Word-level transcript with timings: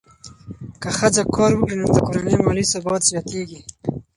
که 0.81 0.89
ښځه 0.97 1.21
کار 1.35 1.51
وکړي، 1.55 1.75
نو 1.79 1.85
د 1.95 1.97
کورنۍ 2.05 2.35
مالي 2.45 2.65
ثبات 2.71 3.01
زیاتېږي. 3.11 3.61